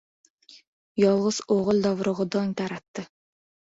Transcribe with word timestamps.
Yolg‘iz 1.01 1.41
o‘g‘il 1.57 1.85
dovrug‘i 1.89 2.29
dong 2.37 2.59
taratdi. 2.63 3.07